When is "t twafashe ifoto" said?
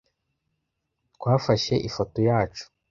1.09-2.17